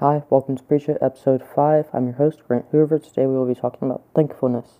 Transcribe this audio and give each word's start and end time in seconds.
Hi, 0.00 0.22
welcome 0.30 0.56
to 0.56 0.62
Preacher 0.62 0.96
episode 1.02 1.42
5. 1.42 1.86
I'm 1.92 2.04
your 2.04 2.14
host, 2.14 2.46
Grant 2.46 2.66
Hoover. 2.70 3.00
Today 3.00 3.26
we 3.26 3.36
will 3.36 3.48
be 3.48 3.60
talking 3.60 3.90
about 3.90 4.04
thankfulness. 4.14 4.78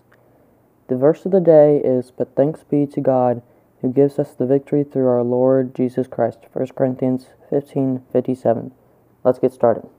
The 0.87 0.95
verse 0.95 1.25
of 1.25 1.33
the 1.33 1.41
day 1.41 1.81
is 1.83 2.09
But 2.09 2.37
thanks 2.37 2.63
be 2.63 2.87
to 2.87 3.01
God 3.01 3.41
who 3.81 3.91
gives 3.91 4.17
us 4.17 4.33
the 4.33 4.45
victory 4.45 4.85
through 4.85 5.09
our 5.09 5.23
Lord 5.23 5.75
Jesus 5.75 6.07
Christ. 6.07 6.45
1 6.53 6.67
Corinthians 6.67 7.27
15 7.49 8.03
57. 8.13 8.71
Let's 9.25 9.39
get 9.39 9.51
started. 9.51 9.89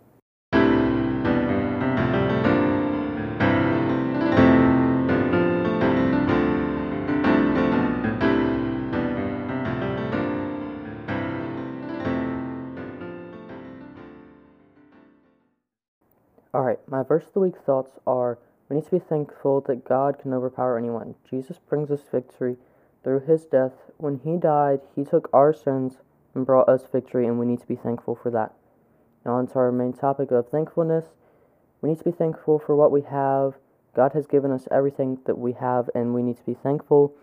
Alright, 16.53 16.80
my 16.88 17.05
verse 17.05 17.27
of 17.27 17.33
the 17.33 17.41
week 17.41 17.55
thoughts 17.65 18.01
are 18.09 18.38
we 18.69 18.77
need 18.77 18.84
to 18.87 18.91
be 18.91 18.98
thankful 18.98 19.61
that 19.69 19.84
God 19.84 20.19
can 20.19 20.34
overpower 20.34 20.77
anyone. 20.77 21.15
Jesus 21.29 21.59
brings 21.59 21.93
us 21.93 22.02
victory 22.11 22.57
through 23.05 23.20
his 23.20 23.45
death. 23.45 23.73
When 23.98 24.19
he 24.24 24.37
died, 24.37 24.80
he 24.97 25.05
took 25.05 25.30
our 25.33 25.52
sins 25.52 25.98
and 26.34 26.45
brought 26.45 26.69
us 26.69 26.88
victory, 26.91 27.27
and 27.29 27.38
we 27.38 27.47
need 27.47 27.60
to 27.60 27.66
be 27.69 27.77
thankful 27.77 28.16
for 28.21 28.30
that. 28.33 28.52
Now, 29.24 29.34
on 29.34 29.47
to 29.48 29.55
our 29.60 29.71
main 29.71 29.93
topic 29.93 30.33
of 30.33 30.48
thankfulness. 30.48 31.07
We 31.83 31.91
need 31.91 31.98
to 31.98 32.05
be 32.05 32.10
thankful 32.10 32.59
for 32.59 32.74
what 32.74 32.91
we 32.91 33.02
have. 33.02 33.55
God 33.95 34.12
has 34.15 34.27
given 34.27 34.51
us 34.51 34.66
everything 34.73 35.19
that 35.27 35.38
we 35.38 35.52
have, 35.52 35.88
and 35.95 36.15
we 36.15 36.23
need 36.23 36.38
to 36.38 36.45
be 36.45 36.55
thankful. 36.55 37.15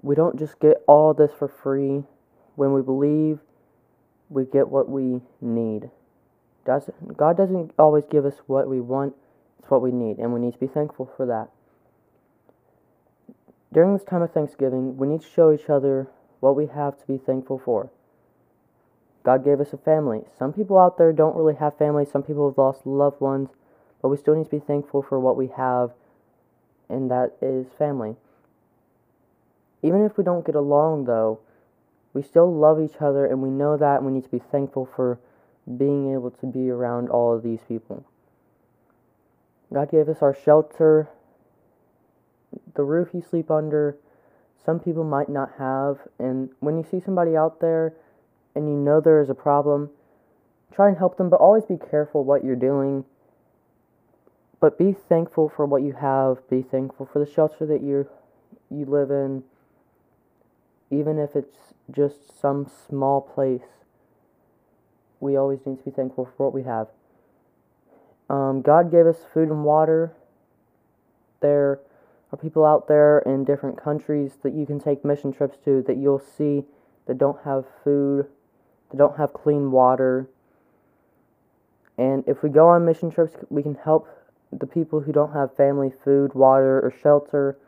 We 0.00 0.14
don't 0.14 0.38
just 0.38 0.60
get 0.60 0.82
all 0.86 1.12
this 1.12 1.32
for 1.38 1.48
free. 1.48 2.04
When 2.54 2.72
we 2.72 2.80
believe, 2.80 3.40
we 4.30 4.44
get 4.44 4.68
what 4.68 4.88
we 4.88 5.20
need. 5.42 5.90
God 7.16 7.36
doesn't 7.36 7.72
always 7.78 8.04
give 8.10 8.26
us 8.26 8.34
what 8.46 8.68
we 8.68 8.80
want, 8.80 9.14
it's 9.58 9.70
what 9.70 9.80
we 9.80 9.90
need, 9.90 10.18
and 10.18 10.34
we 10.34 10.40
need 10.40 10.52
to 10.52 10.58
be 10.58 10.66
thankful 10.66 11.10
for 11.16 11.24
that. 11.26 11.48
During 13.72 13.94
this 13.94 14.04
time 14.04 14.22
of 14.22 14.32
Thanksgiving, 14.32 14.96
we 14.96 15.08
need 15.08 15.22
to 15.22 15.28
show 15.28 15.52
each 15.52 15.70
other 15.70 16.08
what 16.40 16.56
we 16.56 16.66
have 16.66 16.98
to 17.00 17.06
be 17.06 17.18
thankful 17.18 17.60
for. 17.64 17.90
God 19.24 19.44
gave 19.44 19.60
us 19.60 19.72
a 19.72 19.78
family. 19.78 20.22
Some 20.38 20.52
people 20.52 20.78
out 20.78 20.96
there 20.98 21.12
don't 21.12 21.36
really 21.36 21.56
have 21.56 21.76
families, 21.76 22.10
some 22.10 22.22
people 22.22 22.48
have 22.48 22.58
lost 22.58 22.86
loved 22.86 23.20
ones, 23.20 23.48
but 24.00 24.08
we 24.08 24.16
still 24.16 24.36
need 24.36 24.44
to 24.44 24.50
be 24.50 24.60
thankful 24.60 25.02
for 25.02 25.18
what 25.18 25.36
we 25.36 25.48
have, 25.48 25.92
and 26.88 27.10
that 27.10 27.36
is 27.40 27.66
family. 27.78 28.16
Even 29.82 30.04
if 30.04 30.16
we 30.18 30.24
don't 30.24 30.46
get 30.46 30.54
along, 30.54 31.04
though, 31.04 31.40
we 32.12 32.22
still 32.22 32.52
love 32.54 32.80
each 32.80 33.00
other, 33.00 33.26
and 33.26 33.42
we 33.42 33.50
know 33.50 33.76
that, 33.76 33.96
and 33.96 34.06
we 34.06 34.12
need 34.12 34.24
to 34.24 34.30
be 34.30 34.42
thankful 34.50 34.88
for 34.94 35.18
being 35.76 36.14
able 36.14 36.30
to 36.30 36.46
be 36.46 36.70
around 36.70 37.08
all 37.08 37.34
of 37.34 37.42
these 37.42 37.60
people. 37.68 38.06
God 39.72 39.90
gave 39.90 40.08
us 40.08 40.22
our 40.22 40.34
shelter, 40.34 41.08
the 42.74 42.82
roof 42.82 43.08
you 43.12 43.22
sleep 43.22 43.50
under. 43.50 43.96
Some 44.64 44.80
people 44.80 45.04
might 45.04 45.28
not 45.28 45.52
have, 45.58 45.98
and 46.18 46.50
when 46.60 46.76
you 46.76 46.84
see 46.90 47.00
somebody 47.00 47.36
out 47.36 47.60
there 47.60 47.94
and 48.54 48.68
you 48.68 48.74
know 48.74 49.00
there 49.00 49.20
is 49.20 49.30
a 49.30 49.34
problem, 49.34 49.90
try 50.72 50.88
and 50.88 50.98
help 50.98 51.16
them, 51.16 51.28
but 51.28 51.40
always 51.40 51.64
be 51.64 51.76
careful 51.76 52.24
what 52.24 52.44
you're 52.44 52.56
doing. 52.56 53.04
But 54.60 54.78
be 54.78 54.92
thankful 54.92 55.48
for 55.48 55.66
what 55.66 55.82
you 55.82 55.92
have. 55.92 56.38
Be 56.50 56.62
thankful 56.62 57.08
for 57.10 57.24
the 57.24 57.30
shelter 57.30 57.64
that 57.66 57.82
you 57.82 58.08
you 58.70 58.84
live 58.84 59.10
in, 59.10 59.44
even 60.90 61.18
if 61.18 61.34
it's 61.34 61.74
just 61.90 62.38
some 62.38 62.66
small 62.66 63.20
place 63.20 63.77
we 65.20 65.36
always 65.36 65.60
need 65.66 65.78
to 65.78 65.84
be 65.84 65.90
thankful 65.90 66.28
for 66.36 66.46
what 66.46 66.54
we 66.54 66.62
have. 66.62 66.88
Um, 68.30 68.62
God 68.62 68.90
gave 68.90 69.06
us 69.06 69.18
food 69.32 69.48
and 69.48 69.64
water. 69.64 70.12
There 71.40 71.80
are 72.32 72.36
people 72.36 72.64
out 72.64 72.88
there 72.88 73.20
in 73.20 73.44
different 73.44 73.82
countries 73.82 74.38
that 74.42 74.52
you 74.52 74.66
can 74.66 74.80
take 74.80 75.04
mission 75.04 75.32
trips 75.32 75.56
to 75.64 75.82
that 75.86 75.96
you'll 75.96 76.18
see 76.18 76.64
that 77.06 77.18
don't 77.18 77.38
have 77.44 77.64
food, 77.82 78.26
that 78.90 78.98
don't 78.98 79.16
have 79.16 79.32
clean 79.32 79.70
water. 79.70 80.28
And 81.96 82.22
if 82.26 82.42
we 82.42 82.50
go 82.50 82.68
on 82.68 82.84
mission 82.84 83.10
trips, 83.10 83.34
we 83.48 83.62
can 83.62 83.74
help 83.74 84.08
the 84.52 84.66
people 84.66 85.00
who 85.00 85.12
don't 85.12 85.32
have 85.32 85.56
family, 85.56 85.92
food, 86.04 86.34
water, 86.34 86.80
or 86.80 86.92
shelter. 87.02 87.58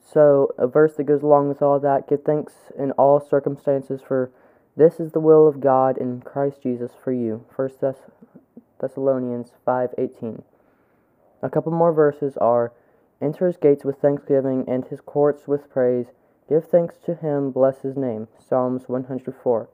So, 0.00 0.54
a 0.56 0.66
verse 0.66 0.94
that 0.94 1.04
goes 1.04 1.22
along 1.22 1.48
with 1.48 1.62
all 1.62 1.78
that 1.80 2.08
give 2.08 2.22
thanks 2.24 2.54
in 2.78 2.92
all 2.92 3.20
circumstances, 3.20 4.00
for 4.06 4.30
this 4.76 5.00
is 5.00 5.12
the 5.12 5.20
will 5.20 5.46
of 5.46 5.60
God 5.60 5.98
in 5.98 6.20
Christ 6.20 6.62
Jesus 6.62 6.92
for 6.94 7.12
you. 7.12 7.44
1 7.54 7.68
Thess- 7.80 8.10
Thessalonians 8.80 9.52
5:18. 9.64 10.42
A 11.42 11.50
couple 11.50 11.72
more 11.72 11.92
verses 11.92 12.36
are 12.38 12.72
Enter 13.20 13.46
his 13.46 13.56
gates 13.56 13.84
with 13.84 13.98
thanksgiving 13.98 14.64
and 14.68 14.84
his 14.84 15.00
courts 15.00 15.48
with 15.48 15.70
praise. 15.70 16.12
Give 16.48 16.64
thanks 16.64 16.98
to 17.06 17.14
him, 17.14 17.52
bless 17.52 17.80
his 17.80 17.96
name. 17.96 18.28
Psalms 18.38 18.88
104. 18.88 19.68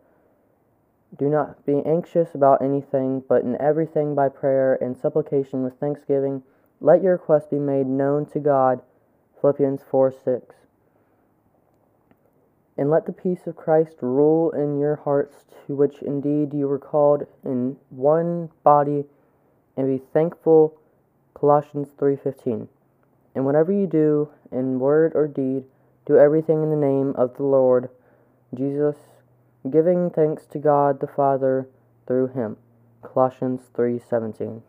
Do 1.19 1.29
not 1.29 1.65
be 1.67 1.85
anxious 1.85 2.35
about 2.35 2.63
anything, 2.63 3.25
but 3.29 3.43
in 3.43 3.61
everything 3.61 4.15
by 4.15 4.29
prayer 4.29 4.79
and 4.81 4.97
supplication 4.97 5.65
with 5.65 5.75
thanksgiving, 5.81 6.45
let 6.81 7.03
your 7.03 7.15
requests 7.15 7.49
be 7.49 7.59
made 7.59 7.89
known 7.89 8.25
to 8.27 8.39
God. 8.39 8.83
Philippians 9.41 9.83
4 9.83 10.13
6. 10.13 10.55
And 12.81 12.89
let 12.89 13.05
the 13.05 13.13
peace 13.13 13.47
of 13.47 13.57
Christ 13.57 13.97
rule 14.01 14.53
in 14.53 14.79
your 14.79 14.97
hearts, 14.97 15.45
to 15.67 15.77
which 15.77 16.01
indeed 16.01 16.55
you 16.55 16.67
were 16.67 16.79
called 16.79 17.27
in 17.45 17.77
one 17.91 18.49
body, 18.65 19.05
and 19.77 19.87
be 19.87 20.03
thankful. 20.15 20.79
Colossians 21.35 21.91
3:15. 21.99 22.69
And 23.35 23.45
whatever 23.45 23.71
you 23.71 23.87
do, 23.87 24.31
in 24.51 24.81
word 24.81 25.13
or 25.15 25.29
deed, 25.29 25.67
do 26.07 26.17
everything 26.17 26.63
in 26.63 26.71
the 26.71 26.77
name 26.77 27.15
of 27.17 27.37
the 27.37 27.43
Lord 27.43 27.91
Jesus, 28.55 28.97
giving 29.69 30.09
thanks 30.09 30.47
to 30.47 30.59
God 30.59 31.01
the 31.01 31.07
Father 31.07 31.69
through 32.07 32.29
him. 32.29 32.57
Colossians 33.03 33.69
3:17. 33.75 34.63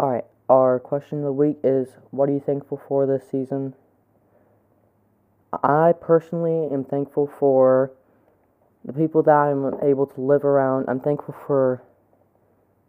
All 0.00 0.10
right, 0.10 0.26
our 0.48 0.80
question 0.80 1.18
of 1.18 1.24
the 1.26 1.32
week 1.32 1.60
is 1.62 1.96
what 2.10 2.28
are 2.28 2.32
you 2.32 2.40
thankful 2.40 2.76
for 2.88 3.06
this 3.06 3.28
season? 3.28 3.74
I 5.52 5.92
personally 6.00 6.68
am 6.72 6.84
thankful 6.84 7.30
for 7.38 7.92
the 8.84 8.92
people 8.92 9.22
that 9.24 9.32
I'm 9.32 9.74
able 9.82 10.06
to 10.06 10.20
live 10.20 10.44
around. 10.44 10.86
I'm 10.88 11.00
thankful 11.00 11.34
for 11.46 11.82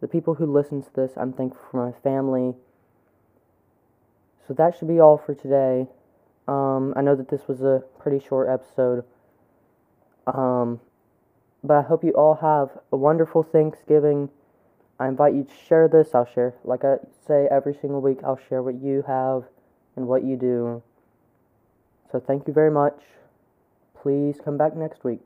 the 0.00 0.08
people 0.08 0.34
who 0.34 0.46
listen 0.46 0.82
to 0.82 0.94
this. 0.94 1.12
I'm 1.16 1.32
thankful 1.32 1.62
for 1.70 1.86
my 1.86 1.98
family. 2.00 2.54
So 4.46 4.54
that 4.54 4.76
should 4.76 4.88
be 4.88 5.00
all 5.00 5.18
for 5.18 5.34
today. 5.34 5.86
Um, 6.46 6.94
I 6.96 7.02
know 7.02 7.14
that 7.16 7.28
this 7.28 7.46
was 7.46 7.62
a 7.62 7.82
pretty 7.98 8.24
short 8.24 8.48
episode. 8.48 9.04
Um, 10.26 10.80
but 11.62 11.74
I 11.74 11.82
hope 11.82 12.04
you 12.04 12.12
all 12.12 12.36
have 12.36 12.80
a 12.92 12.96
wonderful 12.96 13.42
Thanksgiving. 13.42 14.30
I 15.00 15.08
invite 15.08 15.34
you 15.34 15.44
to 15.44 15.54
share 15.66 15.88
this. 15.88 16.14
I'll 16.14 16.26
share, 16.26 16.54
like 16.64 16.84
I 16.84 16.96
say 17.26 17.48
every 17.50 17.74
single 17.74 18.00
week, 18.00 18.18
I'll 18.24 18.40
share 18.48 18.62
what 18.62 18.80
you 18.80 19.04
have 19.06 19.44
and 19.96 20.06
what 20.06 20.24
you 20.24 20.36
do. 20.36 20.82
So 22.10 22.20
thank 22.20 22.46
you 22.46 22.52
very 22.54 22.70
much. 22.70 22.98
Please 24.02 24.36
come 24.42 24.56
back 24.56 24.76
next 24.76 25.04
week. 25.04 25.24